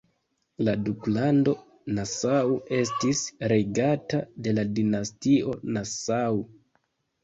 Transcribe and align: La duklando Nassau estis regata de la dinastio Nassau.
La 0.67 0.73
duklando 0.87 1.53
Nassau 1.99 2.57
estis 2.79 3.23
regata 3.55 4.25
de 4.45 4.59
la 4.59 4.67
dinastio 4.83 5.59
Nassau. 5.81 6.47